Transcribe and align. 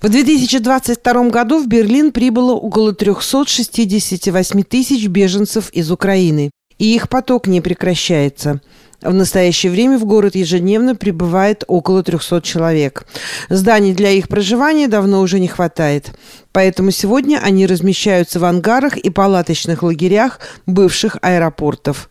В 0.00 0.08
2022 0.08 1.28
году 1.30 1.60
в 1.60 1.66
Берлин 1.66 2.12
прибыло 2.12 2.52
около 2.52 2.92
368 2.92 4.62
тысяч 4.62 5.08
беженцев 5.08 5.70
из 5.70 5.90
Украины, 5.90 6.52
и 6.78 6.94
их 6.94 7.08
поток 7.08 7.48
не 7.48 7.60
прекращается. 7.60 8.60
В 9.02 9.12
настоящее 9.12 9.72
время 9.72 9.98
в 9.98 10.04
город 10.04 10.36
ежедневно 10.36 10.94
прибывает 10.94 11.64
около 11.66 12.04
300 12.04 12.42
человек. 12.42 13.06
Зданий 13.48 13.92
для 13.92 14.10
их 14.10 14.28
проживания 14.28 14.86
давно 14.86 15.20
уже 15.20 15.40
не 15.40 15.48
хватает. 15.48 16.12
Поэтому 16.52 16.90
сегодня 16.90 17.38
они 17.42 17.66
размещаются 17.66 18.40
в 18.40 18.44
ангарах 18.44 18.96
и 18.96 19.10
палаточных 19.10 19.82
лагерях 19.82 20.40
бывших 20.66 21.18
аэропортов. 21.20 22.08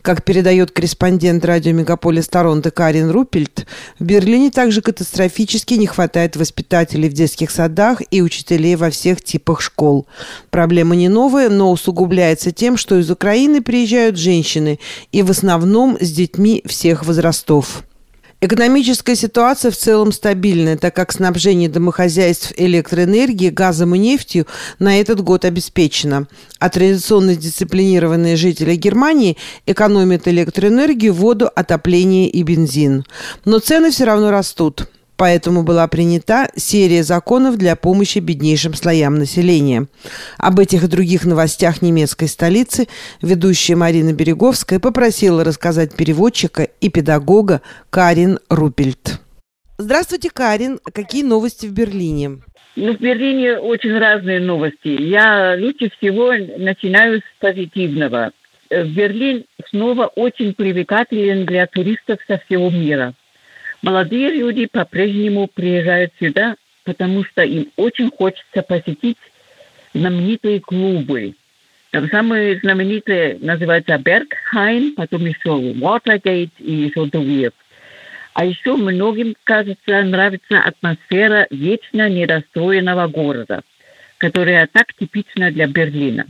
Как 0.00 0.24
передает 0.24 0.70
корреспондент 0.70 1.44
радио 1.44 1.72
«Мегаполис 1.72 2.28
Торонто» 2.28 2.70
Карин 2.70 3.10
Рупельт, 3.10 3.66
в 3.98 4.04
Берлине 4.04 4.50
также 4.50 4.80
катастрофически 4.80 5.74
не 5.74 5.86
хватает 5.86 6.36
воспитателей 6.36 7.08
в 7.08 7.12
детских 7.12 7.50
садах 7.50 8.00
и 8.10 8.22
учителей 8.22 8.76
во 8.76 8.90
всех 8.90 9.22
типах 9.22 9.60
школ. 9.60 10.06
Проблема 10.50 10.94
не 10.94 11.08
новая, 11.08 11.48
но 11.48 11.72
усугубляется 11.72 12.52
тем, 12.52 12.76
что 12.76 12.98
из 12.98 13.10
Украины 13.10 13.60
приезжают 13.60 14.16
женщины 14.16 14.78
и 15.10 15.22
в 15.22 15.30
основном 15.30 15.98
с 16.00 16.10
детьми 16.12 16.62
всех 16.64 17.04
возрастов. 17.04 17.84
Экономическая 18.42 19.16
ситуация 19.16 19.70
в 19.70 19.76
целом 19.76 20.12
стабильная, 20.12 20.78
так 20.78 20.96
как 20.96 21.12
снабжение 21.12 21.68
домохозяйств 21.68 22.54
электроэнергией, 22.56 23.50
газом 23.50 23.94
и 23.94 23.98
нефтью 23.98 24.46
на 24.78 24.98
этот 24.98 25.20
год 25.20 25.44
обеспечено. 25.44 26.26
А 26.58 26.70
традиционно 26.70 27.36
дисциплинированные 27.36 28.36
жители 28.36 28.76
Германии 28.76 29.36
экономят 29.66 30.26
электроэнергию, 30.26 31.12
воду, 31.12 31.50
отопление 31.54 32.30
и 32.30 32.42
бензин. 32.42 33.04
Но 33.44 33.58
цены 33.58 33.90
все 33.90 34.04
равно 34.04 34.30
растут. 34.30 34.88
Поэтому 35.20 35.64
была 35.64 35.86
принята 35.86 36.48
серия 36.56 37.02
законов 37.02 37.58
для 37.58 37.76
помощи 37.76 38.20
беднейшим 38.20 38.72
слоям 38.72 39.16
населения. 39.16 39.86
Об 40.38 40.58
этих 40.58 40.82
и 40.82 40.88
других 40.88 41.26
новостях 41.26 41.82
немецкой 41.82 42.26
столицы 42.26 42.88
ведущая 43.20 43.76
Марина 43.76 44.14
Береговская 44.14 44.80
попросила 44.80 45.44
рассказать 45.44 45.94
переводчика 45.94 46.62
и 46.62 46.88
педагога 46.88 47.60
Карин 47.90 48.38
Рупельт. 48.48 49.20
Здравствуйте, 49.76 50.30
Карин. 50.32 50.80
Какие 50.90 51.22
новости 51.22 51.66
в 51.66 51.72
Берлине? 51.74 52.38
Ну, 52.76 52.96
в 52.96 52.98
Берлине 52.98 53.58
очень 53.58 53.98
разные 53.98 54.40
новости. 54.40 54.88
Я 54.88 55.54
лучше 55.60 55.90
всего 55.98 56.32
начинаю 56.56 57.18
с 57.20 57.40
позитивного. 57.40 58.32
Э, 58.70 58.84
Берлин 58.86 59.44
снова 59.68 60.06
очень 60.06 60.54
привлекателен 60.54 61.44
для 61.44 61.66
туристов 61.66 62.20
со 62.26 62.38
всего 62.38 62.70
мира. 62.70 63.14
Молодые 63.82 64.30
люди 64.30 64.66
по-прежнему 64.66 65.46
приезжают 65.46 66.12
сюда, 66.20 66.56
потому 66.84 67.24
что 67.24 67.42
им 67.42 67.70
очень 67.76 68.10
хочется 68.10 68.62
посетить 68.62 69.16
знаменитые 69.94 70.60
клубы. 70.60 71.34
Там 71.90 72.08
самые 72.08 72.60
знаменитые 72.60 73.38
называются 73.40 73.98
Бергхайн, 73.98 74.94
потом 74.94 75.24
еще 75.24 75.48
Watergate 75.48 76.50
и 76.58 76.72
еще 76.72 77.06
другие. 77.06 77.52
А 78.34 78.44
еще 78.44 78.76
многим, 78.76 79.34
кажется, 79.44 80.02
нравится 80.02 80.60
атмосфера 80.60 81.48
вечно 81.50 82.08
недостроенного 82.08 83.08
города, 83.08 83.62
которая 84.18 84.68
так 84.70 84.94
типична 84.94 85.50
для 85.50 85.66
Берлина. 85.66 86.26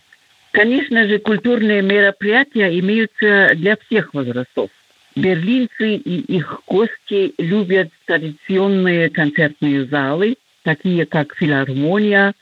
Конечно 0.53 1.07
же, 1.07 1.19
культурные 1.19 1.83
мероприятия 1.83 2.79
имеются 2.79 3.51
для 3.55 3.77
всех 3.77 4.15
возрастов. 4.15 4.71
Берлинцы 5.17 5.97
и 5.97 6.21
их 6.37 6.63
гости 6.67 7.35
любят 7.39 7.91
традиционные 8.07 9.11
концертные 9.11 9.87
залы, 9.87 10.37
такие 10.63 11.05
как 11.05 11.35
филармония, 11.35 12.35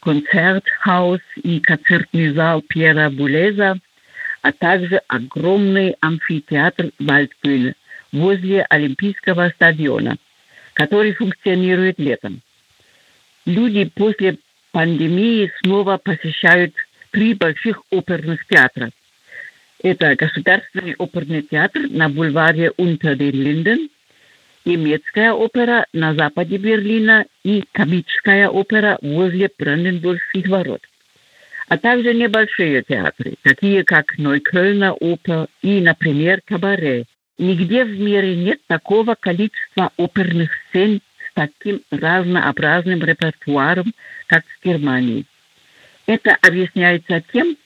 концертхаус 0.00 1.20
и 1.42 1.58
концертный 1.58 2.32
зал 2.32 2.62
Пьера 2.62 3.10
Булеза, 3.10 3.78
а 4.42 4.52
также 4.52 5.00
огромный 5.08 5.96
амфитеатр 6.00 6.92
Вальдбюhne 7.00 7.74
возле 8.12 8.62
Олимпийского 8.70 9.50
стадиона, 9.50 10.16
который 10.74 11.12
функционирует 11.12 11.98
летом. 11.98 12.40
Люди 13.46 13.90
после 13.92 14.38
пандемии 14.70 15.50
снова 15.60 15.96
посещают 15.96 16.72
три 17.10 17.34
больших 17.34 17.82
оперных 17.90 18.46
театра– 18.46 18.90
это 19.86 20.16
Государственный 20.16 20.96
оперный 20.98 21.42
театр 21.42 21.82
на 21.88 22.08
бульваре 22.08 22.72
Унтер-ден-Линден, 22.76 23.88
немецкая 24.64 25.32
опера 25.32 25.86
на 25.92 26.12
западе 26.12 26.56
Берлина 26.56 27.24
и 27.44 27.62
комическая 27.70 28.48
опера 28.48 28.98
возле 29.00 29.48
Бранденбургских 29.56 30.48
ворот. 30.48 30.80
А 31.68 31.78
также 31.78 32.14
небольшие 32.14 32.82
театры, 32.82 33.34
такие 33.42 33.84
как 33.84 34.18
Нойкёльна 34.18 34.92
опера 34.92 35.46
и, 35.62 35.80
например, 35.80 36.40
Кабаре. 36.44 37.04
Нигде 37.38 37.84
в 37.84 38.00
мире 38.00 38.34
нет 38.34 38.58
такого 38.66 39.14
количества 39.14 39.92
оперных 39.96 40.50
сцен 40.68 41.00
с 41.30 41.34
таким 41.34 41.80
разнообразным 41.92 43.04
репертуаром, 43.04 43.94
как 44.26 44.42
в 44.46 44.64
Германии. 44.64 45.26
Это 46.06 46.36
объясняется 46.42 47.22
тем, 47.32 47.56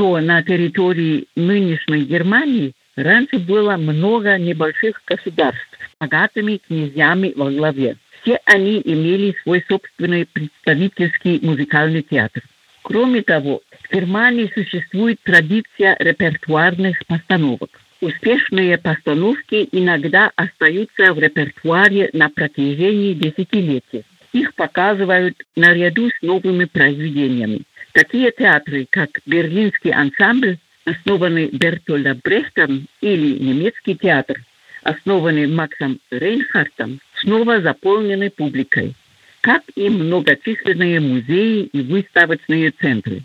что 0.00 0.18
на 0.18 0.42
территории 0.42 1.26
нынешней 1.36 2.04
Германии 2.04 2.72
раньше 2.96 3.38
было 3.38 3.76
много 3.76 4.38
небольших 4.38 5.02
государств 5.06 5.60
с 5.78 6.00
богатыми 6.00 6.58
князьями 6.66 7.34
во 7.36 7.50
главе. 7.50 7.98
Все 8.22 8.40
они 8.46 8.80
имели 8.82 9.36
свой 9.42 9.62
собственный 9.68 10.24
представительский 10.24 11.40
музыкальный 11.42 12.00
театр. 12.00 12.42
Кроме 12.80 13.20
того, 13.20 13.60
в 13.90 13.94
Германии 13.94 14.50
существует 14.54 15.18
традиция 15.22 15.98
репертуарных 15.98 17.04
постановок. 17.06 17.68
Успешные 18.00 18.78
постановки 18.78 19.68
иногда 19.70 20.30
остаются 20.34 21.12
в 21.12 21.18
репертуаре 21.18 22.08
на 22.14 22.30
протяжении 22.30 23.12
десятилетий. 23.12 24.04
Их 24.32 24.54
показывают 24.54 25.36
наряду 25.56 26.08
с 26.08 26.22
новыми 26.22 26.64
произведениями. 26.64 27.64
Такие 27.92 28.30
театры, 28.30 28.86
как 28.88 29.20
Берлинский 29.26 29.90
ансамбль, 29.90 30.58
основанный 30.84 31.48
Бертольдом 31.48 32.20
Брехтом, 32.22 32.86
или 33.00 33.38
немецкий 33.38 33.96
театр, 33.96 34.40
основанный 34.82 35.46
Максом 35.46 36.00
Рейнхартом, 36.10 37.00
снова 37.20 37.60
заполнены 37.60 38.30
публикой, 38.30 38.94
как 39.40 39.62
и 39.74 39.88
многочисленные 39.88 41.00
музеи 41.00 41.64
и 41.64 41.80
выставочные 41.82 42.70
центры. 42.70 43.22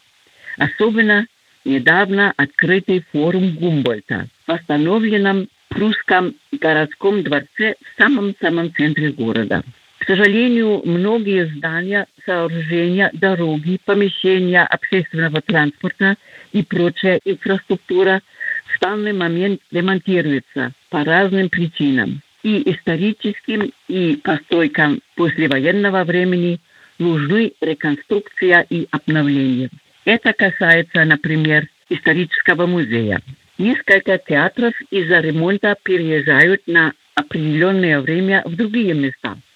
Особенно 0.57 1.27
недавно 1.63 2.33
открытый 2.35 3.05
форум 3.11 3.55
Гумбольта, 3.55 4.27
восстановленном 4.47 5.47
прусском 5.69 6.35
городском 6.51 7.23
дворце 7.23 7.75
в 7.81 8.01
самом-самом 8.01 8.73
центре 8.73 9.11
города. 9.11 9.63
К 10.05 10.09
сожалению, 10.09 10.83
многие 10.85 11.47
здания, 11.47 12.05
сооружения, 12.27 13.09
дороги, 13.13 13.79
помещения 13.85 14.61
общественного 14.61 15.41
транспорта 15.41 16.15
и 16.53 16.61
прочая 16.61 17.19
инфраструктура 17.25 18.21
в 18.67 18.79
данный 18.79 19.13
момент 19.13 19.61
ремонтируются 19.71 20.73
по 20.91 21.03
разным 21.03 21.49
причинам. 21.49 22.21
И 22.43 22.71
историческим, 22.71 23.71
и 23.87 24.17
постройкам 24.17 24.99
послевоенного 25.15 26.03
времени 26.03 26.59
нужны 26.99 27.53
реконструкция 27.59 28.63
и 28.69 28.87
обновление. 28.91 29.71
Это 30.05 30.33
касается, 30.33 31.03
например, 31.03 31.67
исторического 31.89 32.67
музея. 32.67 33.21
Несколько 33.57 34.19
театров 34.19 34.75
из-за 34.91 35.21
ремонта 35.21 35.75
переезжают 35.81 36.61
на 36.67 36.93
определенное 37.15 38.01
время 38.01 38.43
в 38.45 38.55
другие 38.55 38.93
места– 38.93 39.39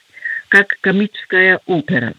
как 0.50 0.78
комическая 0.82 1.62
опера 1.68 2.14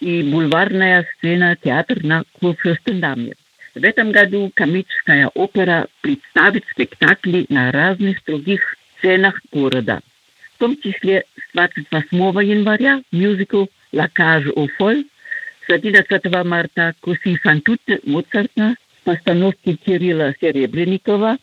и 0.00 0.22
бульварная 0.22 1.06
сцена 1.16 1.56
театр 1.56 2.04
на 2.04 2.24
Курфюрстендаме. 2.38 3.34
В 3.74 3.84
этом 3.84 4.10
году 4.10 4.50
комическая 4.54 5.28
опера 5.28 5.86
представит 6.00 6.64
спектакли 6.70 7.46
на 7.48 7.72
разных 7.72 8.22
других 8.24 8.76
сценах 8.98 9.40
города. 9.52 10.00
В 10.54 10.58
том 10.58 10.76
числе 10.80 11.24
с 11.36 11.52
28 11.52 12.16
января 12.42 13.02
мюзикл 13.12 13.66
«La 13.92 14.08
cage 14.08 14.52
au 14.54 14.68
fol», 14.78 15.06
с 15.66 15.70
11 15.70 16.44
марта 16.44 16.94
«Куси 17.00 17.36
фантуте» 17.36 18.00
Моцарта, 18.04 18.76
постановки 19.04 19.76
Кирилла 19.76 20.34
Серебренникова, 20.40 21.36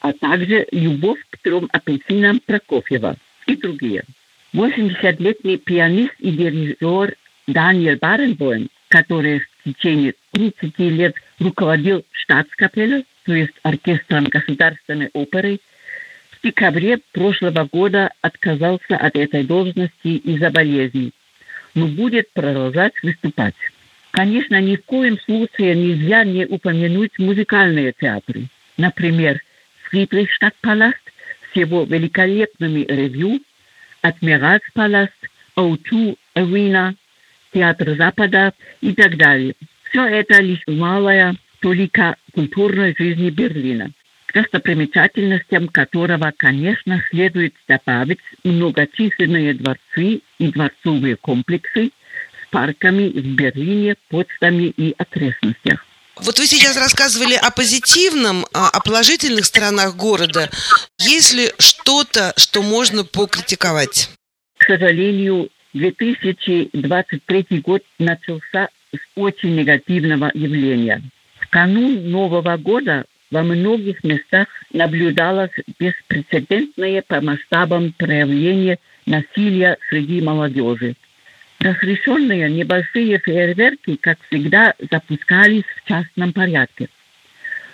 а 0.00 0.12
также 0.14 0.66
«Любовь 0.72 1.20
к 1.30 1.38
трем 1.38 1.68
апельсинам» 1.72 2.40
Прокофьева 2.40 3.16
и 3.46 3.56
другие. 3.56 4.04
80-летний 4.54 5.58
пианист 5.58 6.14
и 6.18 6.30
дирижер 6.30 7.14
Даниэль 7.46 7.98
Баренбойм, 7.98 8.68
который 8.88 9.40
в 9.40 9.64
течение 9.64 10.14
30 10.32 10.78
лет 10.78 11.14
руководил 11.38 12.04
штатскапеллой, 12.12 13.04
то 13.24 13.34
есть 13.34 13.52
оркестром 13.62 14.24
государственной 14.24 15.10
оперы, 15.12 15.60
в 16.30 16.42
декабре 16.42 16.98
прошлого 17.12 17.68
года 17.70 18.10
отказался 18.20 18.96
от 18.96 19.16
этой 19.16 19.44
должности 19.44 20.08
из-за 20.08 20.50
болезни. 20.50 21.12
но 21.74 21.86
будет 21.86 22.32
продолжать 22.32 22.94
выступать. 23.02 23.54
Конечно, 24.10 24.60
ни 24.60 24.76
в 24.76 24.84
коем 24.84 25.18
случае 25.20 25.74
нельзя 25.76 26.24
не 26.24 26.46
упомянуть 26.46 27.18
музыкальные 27.18 27.92
театры. 27.92 28.48
Например, 28.76 29.40
Фридрихштадтпаласт 29.82 30.98
с 31.52 31.56
его 31.56 31.84
великолепными 31.84 32.84
ревью, 32.88 33.40
Адмиральспаласт, 34.02 35.12
O2 35.56 36.16
Arena, 36.34 36.94
Театр 37.52 37.96
Запада 37.96 38.52
и 38.80 38.92
так 38.92 39.16
далее. 39.16 39.54
Все 39.90 40.04
это 40.04 40.40
лишь 40.40 40.62
малая 40.66 41.36
толика 41.60 42.16
культурной 42.32 42.94
жизни 42.96 43.30
Берлина 43.30 43.90
к 44.28 44.34
достопримечательностям 44.34 45.68
которого, 45.68 46.32
конечно, 46.36 47.02
следует 47.10 47.54
добавить 47.66 48.18
многочисленные 48.44 49.54
дворцы 49.54 50.20
и 50.38 50.52
дворцовые 50.52 51.16
комплексы 51.16 51.90
с 52.42 52.50
парками 52.50 53.08
в 53.08 53.34
Берлине, 53.34 53.96
Потсдаме 54.10 54.66
и 54.66 54.94
окрестностях. 54.98 55.84
Вот 56.20 56.38
вы 56.38 56.46
сейчас 56.46 56.76
рассказывали 56.76 57.34
о 57.34 57.50
позитивном, 57.50 58.44
о 58.52 58.80
положительных 58.80 59.44
сторонах 59.44 59.96
города. 59.96 60.50
Есть 60.98 61.34
ли 61.34 61.52
что-то, 61.58 62.32
что 62.36 62.62
можно 62.62 63.04
покритиковать? 63.04 64.10
К 64.58 64.66
сожалению, 64.66 65.48
2023 65.74 67.46
год 67.60 67.82
начался 67.98 68.68
с 68.92 68.98
очень 69.14 69.54
негативного 69.54 70.30
явления. 70.34 71.02
В 71.40 71.48
канун 71.48 72.10
Нового 72.10 72.56
года 72.56 73.04
во 73.30 73.42
многих 73.42 74.02
местах 74.04 74.48
наблюдалось 74.72 75.52
беспрецедентное 75.78 77.02
по 77.06 77.20
масштабам 77.20 77.92
проявление 77.92 78.78
насилия 79.06 79.78
среди 79.88 80.20
молодежи. 80.20 80.96
Разрешенные 81.60 82.48
небольшие 82.50 83.18
фейерверки, 83.18 83.96
как 83.96 84.18
всегда, 84.28 84.74
запускались 84.90 85.64
в 85.64 85.88
частном 85.88 86.32
порядке. 86.32 86.88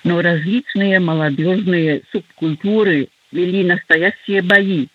Но 0.05 0.23
различные 0.23 1.01
молодежные 1.01 2.03
субкультуры 2.11 3.09
вели 3.31 3.65
настоящие 3.65 4.43
бои 4.43 4.89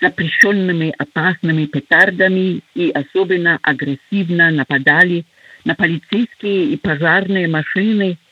запрещенными 0.00 0.94
опасными 0.96 1.66
петардами 1.66 2.60
и 2.74 2.90
особенно 2.90 3.58
агрессивно 3.60 4.50
нападали 4.50 5.26
на 5.64 5.74
полицейские 5.74 6.72
и 6.72 6.76
пожарные 6.76 7.48
машины– 7.48 8.16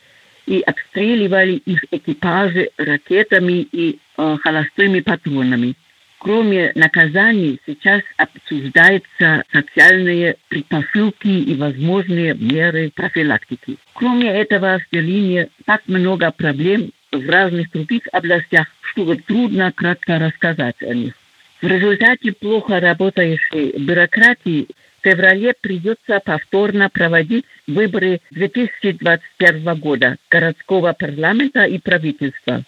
и 0.49 0.63
обстреливали 0.63 1.57
их 1.67 1.85
экипажи 1.91 2.71
ракетами 2.79 3.69
и 3.71 3.99
э, 4.17 4.37
холостыми 4.43 5.01
патронами. 5.01 5.75
Кроме 6.19 6.73
наказаний, 6.75 7.61
сейчас 7.65 8.03
обсуждаются 8.17 9.45
социальные 9.53 10.37
предпосылки 10.49 11.29
и 11.29 11.55
возможные 11.55 12.35
меры 12.35 12.91
профилактики. 12.95 13.77
Кроме 13.95 14.29
этого, 14.29 14.81
в 14.81 14.93
Берлине 14.93 15.49
так 15.65 15.83
много 15.87 16.33
проблем 16.33 16.91
в 17.13 17.31
разных 17.31 17.71
других 17.71 18.03
областях, 18.13 18.67
что 18.81 19.15
трудно 19.15 19.71
кратко 19.73 20.19
рассказать 20.19 20.83
о 20.83 20.93
них. 20.93 21.15
В 21.63 21.67
результате 21.67 22.33
плохо 22.33 22.81
работающей 22.81 23.79
бюрократии 23.79 24.69
в 25.01 25.05
феврале 25.05 25.55
придется 25.61 26.21
повторно 26.25 26.89
проводить 26.89 27.45
выборы 27.67 28.21
2021 28.33 29.75
года 29.77 30.17
городского 30.31 30.93
парламента 30.93 31.65
и 31.65 31.79
правительства. 31.79 32.65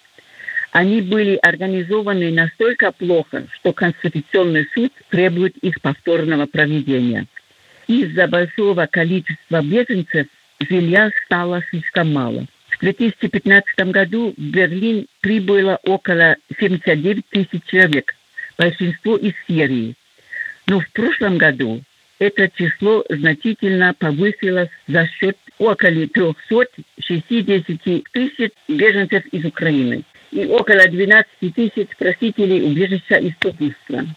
Они 0.73 1.01
были 1.01 1.37
организованы 1.37 2.31
настолько 2.31 2.93
плохо, 2.93 3.47
что 3.55 3.73
Конституционный 3.73 4.69
суд 4.73 4.93
требует 5.09 5.57
их 5.59 5.81
повторного 5.81 6.47
проведения. 6.47 7.27
Из-за 7.89 8.29
большого 8.29 8.87
количества 8.87 9.63
беженцев 9.63 10.29
жилья 10.61 11.11
стало 11.25 11.63
слишком 11.71 12.13
мало. 12.13 12.47
В 12.69 12.79
2015 12.79 13.79
году 13.91 14.33
в 14.37 14.41
Берлин 14.41 15.07
прибыло 15.21 15.81
около 15.83 16.37
79 16.61 17.27
тысяч 17.31 17.63
человек, 17.67 18.15
большинство 18.57 19.17
из 19.17 19.33
Сирии. 19.49 19.97
Но 20.69 20.79
в 20.79 20.89
прошлом 20.93 21.37
году 21.37 21.83
это 22.21 22.49
число 22.49 23.05
значительно 23.09 23.93
повысилось 23.99 24.71
за 24.87 25.09
счет 25.09 25.37
около 25.59 26.07
360 26.07 28.05
тысяч 28.13 28.53
беженцев 28.69 29.27
из 29.33 29.45
Украины 29.45 30.05
и 30.33 30.47
около 30.47 30.87
12 30.87 31.27
тысяч 31.55 31.89
просителей 31.99 32.63
убежища 32.63 33.21
других 33.41 33.75
стран. 33.85 34.15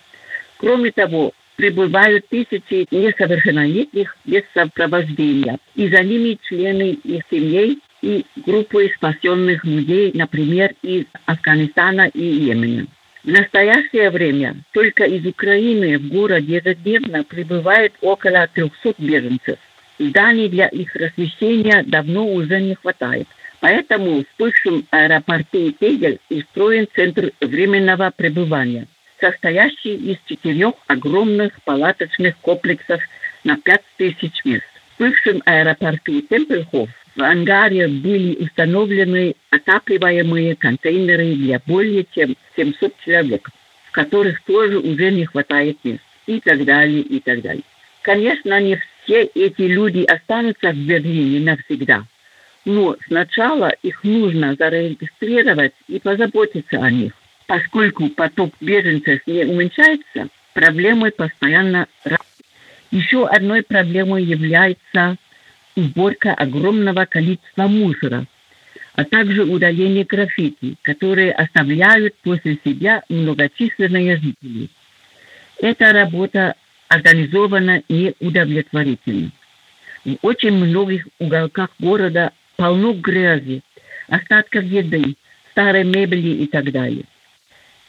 Кроме 0.58 0.92
того, 0.92 1.34
прибывают 1.56 2.28
тысячи 2.30 2.88
несовершеннолетних 2.92 4.18
без 4.26 4.44
сопровождения, 4.54 5.58
и 5.76 5.88
за 5.88 6.02
ними 6.04 6.38
члены 6.48 6.98
их 7.04 7.24
семей 7.30 7.80
и 8.02 8.26
группы 8.36 8.92
спасенных 8.96 9.64
людей, 9.64 10.12
например, 10.14 10.74
из 10.82 11.06
Афганистана 11.26 12.08
и 12.14 12.22
Йемена. 12.22 12.88
В 13.24 13.28
настоящее 13.28 14.10
время 14.10 14.58
только 14.74 15.06
из 15.06 15.26
Украины 15.26 15.98
в 15.98 16.10
город 16.10 16.44
ежедневно 16.44 17.24
прибывает 17.24 17.94
около 18.02 18.50
300 18.54 18.96
беженцев. 18.98 19.58
Зданий 19.98 20.50
для 20.50 20.68
их 20.68 20.94
размещения 20.96 21.84
давно 21.88 22.28
уже 22.28 22.60
не 22.60 22.76
хватает. 22.76 23.28
Поэтому 23.64 24.24
в 24.24 24.26
бывшем 24.38 24.86
аэропорту 24.92 25.72
Тегель 25.72 26.20
устроен 26.30 26.86
центр 26.94 27.32
временного 27.40 28.12
пребывания, 28.14 28.88
состоящий 29.22 29.96
из 29.96 30.18
четырех 30.26 30.74
огромных 30.88 31.54
палаточных 31.64 32.36
комплексов 32.40 33.00
на 33.46 33.56
5000 33.56 34.44
мест. 34.44 34.66
В 34.98 35.00
бывшем 35.00 35.42
аэропорту 35.46 36.22
Темпельхоф 36.24 36.90
в 37.16 37.22
ангаре 37.22 37.88
были 37.88 38.36
установлены 38.44 39.36
отапливаемые 39.50 40.58
контейнеры 40.58 41.34
для 41.34 41.62
более 41.66 42.06
чем 42.14 42.36
700 42.58 42.94
человек, 43.06 43.50
в 43.86 43.92
которых 43.94 44.42
тоже 44.42 44.78
уже 44.78 45.10
не 45.10 45.24
хватает 45.24 45.78
мест, 45.86 46.04
и 46.26 46.42
так 46.42 46.66
далее, 46.66 47.00
и 47.00 47.22
так 47.22 47.42
далее. 47.42 47.64
Конечно, 48.02 48.60
не 48.60 48.78
все 49.06 49.24
эти 49.24 49.62
люди 49.62 50.04
останутся 50.04 50.72
в 50.72 50.76
Берлине 50.76 51.40
навсегда, 51.40 52.04
но 52.66 52.96
сначала 53.08 53.70
их 53.82 54.04
нужно 54.04 54.56
зарегистрировать 54.56 55.74
и 55.88 56.00
позаботиться 56.00 56.78
о 56.78 56.90
них. 56.90 57.14
Поскольку 57.48 58.10
поток 58.10 58.54
беженцев 58.62 59.22
не 59.28 59.44
уменьшается, 59.46 60.30
проблемы 60.54 61.12
постоянно 61.12 61.88
растут. 62.04 62.28
Еще 62.92 63.28
одной 63.28 63.64
проблемой 63.64 64.24
является 64.24 65.18
уборка 65.76 66.34
огромного 66.34 67.06
количества 67.06 67.68
мусора, 67.68 68.26
а 68.96 69.04
также 69.04 69.44
удаление 69.44 70.06
граффити, 70.06 70.76
которые 70.84 71.32
оставляют 71.32 72.16
после 72.24 72.60
себя 72.64 73.04
многочисленные 73.10 74.18
жители. 74.18 74.70
Эта 75.60 75.92
работа 75.92 76.56
организована 76.88 77.82
неудовлетворительно. 77.90 79.32
В 80.06 80.18
очень 80.22 80.54
многих 80.54 81.08
уголках 81.18 81.70
города 81.80 82.32
полно 82.56 82.94
грязи, 82.94 83.62
остатков 84.08 84.64
еды, 84.64 85.16
старой 85.52 85.84
мебели 85.84 86.44
и 86.44 86.48
так 86.48 86.72
далее. 86.72 87.06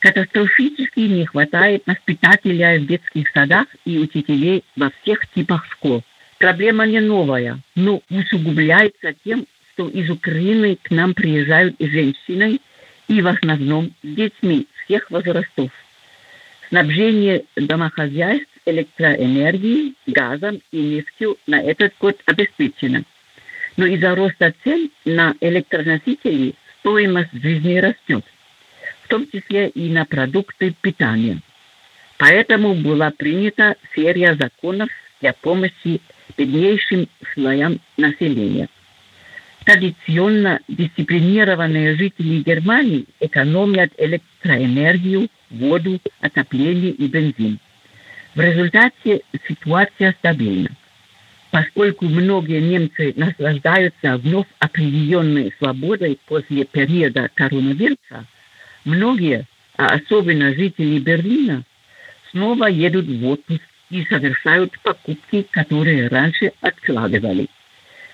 Катастрофически 0.00 1.00
не 1.00 1.24
хватает 1.24 1.82
воспитателей 1.86 2.78
в 2.78 2.86
детских 2.86 3.30
садах 3.30 3.66
и 3.84 3.98
учителей 3.98 4.64
во 4.76 4.90
всех 4.90 5.26
типах 5.28 5.66
школ– 5.70 6.02
Проблема 6.44 6.86
не 6.86 7.00
новая, 7.00 7.58
но 7.74 8.02
усугубляется 8.10 9.14
тем, 9.24 9.46
что 9.72 9.88
из 9.88 10.10
Украины 10.10 10.76
к 10.82 10.90
нам 10.90 11.14
приезжают 11.14 11.76
женщины 11.78 12.60
и 13.08 13.22
в 13.22 13.26
основном 13.26 13.92
с 14.02 14.08
детьми 14.14 14.66
всех 14.84 15.10
возрастов. 15.10 15.70
Снабжение 16.68 17.44
домохозяйств 17.56 18.50
электроэнергией, 18.66 19.94
газом 20.06 20.60
и 20.70 20.78
нефтью 20.78 21.38
на 21.46 21.62
этот 21.62 21.94
год 21.98 22.20
обеспечено. 22.26 23.04
Но 23.76 23.86
из-за 23.86 24.14
роста 24.14 24.54
цен 24.62 24.90
на 25.04 25.34
электроносители 25.40 26.54
стоимость 26.80 27.32
жизни 27.32 27.78
растет, 27.78 28.24
в 29.02 29.08
том 29.08 29.26
числе 29.30 29.68
и 29.68 29.90
на 29.90 30.04
продукты 30.04 30.74
питания. 30.80 31.40
Поэтому 32.18 32.74
была 32.74 33.10
принята 33.10 33.76
серия 33.94 34.36
законов 34.36 34.88
для 35.20 35.32
помощи 35.32 36.00
беднейшим 36.36 37.08
слоям 37.32 37.80
населения. 37.96 38.68
Традиционно 39.64 40.60
дисциплинированные 40.68 41.96
жители 41.96 42.42
Германии 42.42 43.06
экономят 43.18 43.92
электроэнергию, 43.96 45.28
воду, 45.50 46.00
отопление 46.20 46.90
и 46.90 47.08
бензин. 47.08 47.58
В 48.34 48.40
результате 48.40 49.22
ситуация 49.48 50.12
стабильна. 50.18 50.70
Поскольку 51.54 52.06
многие 52.06 52.60
немцы 52.60 53.12
наслаждаются 53.14 54.16
вновь 54.16 54.48
определенной 54.58 55.54
свободой 55.56 56.18
после 56.26 56.64
периода 56.64 57.30
коронавируса, 57.32 58.26
многие, 58.84 59.46
а 59.76 59.94
особенно 59.94 60.52
жители 60.52 60.98
Берлина, 60.98 61.62
снова 62.32 62.64
едут 62.64 63.06
в 63.06 63.24
отпуск 63.28 63.62
и 63.88 64.04
совершают 64.06 64.76
покупки, 64.82 65.46
которые 65.48 66.08
раньше 66.08 66.50
откладывали. 66.60 67.46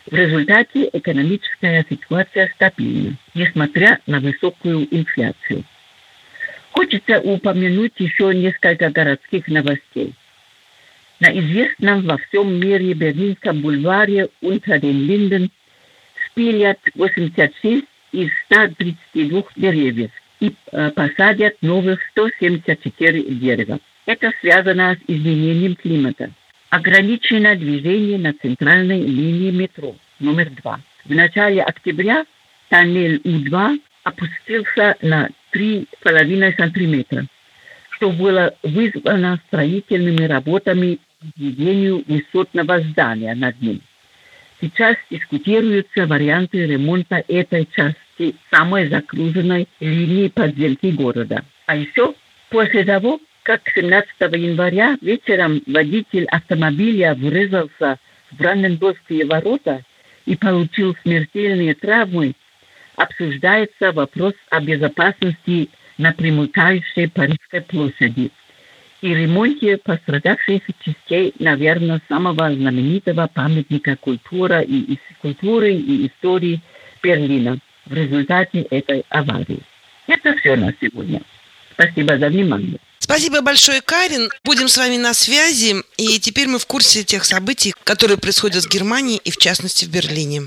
В 0.04 0.14
результате 0.14 0.90
экономическая 0.92 1.86
ситуация 1.88 2.52
стабильна, 2.56 3.16
несмотря 3.32 4.00
на 4.06 4.20
высокую 4.20 4.86
инфляцию. 4.94 5.64
Хочется 6.72 7.20
упомянуть 7.20 7.94
еще 7.96 8.34
несколько 8.34 8.90
городских 8.90 9.48
новостей. 9.48 10.12
На 11.20 11.38
известном 11.38 12.06
во 12.06 12.16
всем 12.16 12.58
мире 12.58 12.94
Берлинском 12.94 13.60
бульваре 13.60 14.30
unter 14.42 14.80
den 14.80 15.06
Linden 15.06 15.50
спилят 16.26 16.78
86 16.94 17.84
из 18.12 18.30
132 18.46 19.42
деревьев 19.56 20.10
и 20.40 20.54
э, 20.72 20.90
посадят 20.92 21.56
новых 21.60 22.00
174 22.12 23.22
дерева. 23.34 23.78
Это 24.06 24.32
связано 24.40 24.96
с 24.96 25.10
изменением 25.10 25.76
климата. 25.76 26.30
Ограничено 26.70 27.54
движение 27.54 28.18
на 28.18 28.32
центральной 28.32 29.02
линии 29.02 29.50
метро 29.50 29.94
номер 30.20 30.48
2. 30.48 30.80
В 31.04 31.14
начале 31.14 31.62
октября 31.62 32.24
тоннель 32.70 33.20
У-2 33.24 33.80
опустился 34.04 34.96
на 35.02 35.28
3,5 35.52 36.56
сантиметра, 36.56 37.26
что 37.90 38.10
было 38.10 38.54
вызвано 38.62 39.38
строительными 39.48 40.24
работами 40.24 40.98
по 41.20 41.26
введению 41.36 42.02
высотного 42.06 42.80
здания 42.80 43.34
над 43.34 43.60
ним. 43.60 43.80
Сейчас 44.60 44.96
дискутируются 45.10 46.06
варианты 46.06 46.66
ремонта 46.66 47.24
этой 47.28 47.66
части 47.74 48.34
самой 48.50 48.88
загруженной 48.88 49.68
линии 49.80 50.28
подземки 50.28 50.86
города. 50.86 51.44
А 51.66 51.76
еще 51.76 52.14
после 52.50 52.84
того, 52.84 53.20
как 53.42 53.62
17 53.74 54.10
января 54.20 54.96
вечером 55.00 55.62
водитель 55.66 56.26
автомобиля 56.26 57.14
врезался 57.14 57.98
в 58.30 58.36
Бранденбургские 58.36 59.26
ворота 59.26 59.82
и 60.26 60.36
получил 60.36 60.94
смертельные 61.02 61.74
травмы, 61.74 62.34
обсуждается 62.96 63.92
вопрос 63.92 64.34
о 64.50 64.60
безопасности 64.60 65.70
на 65.96 66.12
примыкающей 66.12 67.08
Парижской 67.08 67.62
площади 67.62 68.30
и 69.02 69.14
ремонте 69.14 69.76
пострадавших 69.78 70.62
частей, 70.84 71.34
наверное, 71.38 72.00
самого 72.08 72.52
знаменитого 72.54 73.28
памятника 73.32 73.96
культуры 73.96 74.64
и, 74.64 74.98
культуры 75.20 75.74
и 75.74 76.06
истории 76.06 76.60
Берлина 77.02 77.58
в 77.86 77.94
результате 77.94 78.62
этой 78.62 79.04
аварии. 79.08 79.60
Это 80.06 80.36
все 80.36 80.56
на 80.56 80.74
сегодня. 80.80 81.22
Спасибо 81.74 82.18
за 82.18 82.28
внимание. 82.28 82.78
Спасибо 82.98 83.40
большое, 83.40 83.80
Карин. 83.80 84.30
Будем 84.44 84.68
с 84.68 84.76
вами 84.76 84.96
на 84.96 85.14
связи. 85.14 85.76
И 85.96 86.18
теперь 86.20 86.46
мы 86.46 86.58
в 86.58 86.66
курсе 86.66 87.02
тех 87.02 87.24
событий, 87.24 87.74
которые 87.84 88.18
происходят 88.18 88.62
в 88.62 88.68
Германии 88.68 89.20
и, 89.24 89.30
в 89.30 89.36
частности, 89.36 89.84
в 89.84 89.90
Берлине. 89.90 90.42